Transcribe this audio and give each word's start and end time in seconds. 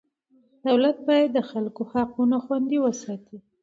دولت 0.67 0.97
باید 1.07 1.29
د 1.33 1.39
خلکو 1.49 1.81
حقونه 1.91 2.37
خوندي 2.45 2.77
وساتي. 2.81 3.37